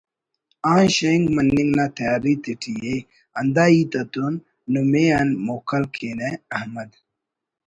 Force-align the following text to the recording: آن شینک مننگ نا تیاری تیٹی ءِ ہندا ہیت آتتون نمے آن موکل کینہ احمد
آن 0.73 0.83
شینک 0.95 1.23
مننگ 1.35 1.69
نا 1.77 1.85
تیاری 1.97 2.33
تیٹی 2.43 2.73
ءِ 2.93 2.97
ہندا 3.37 3.65
ہیت 3.71 3.93
آتتون 3.99 4.33
نمے 4.71 5.03
آن 5.17 5.29
موکل 5.45 5.83
کینہ 5.93 6.29
احمد 6.55 6.89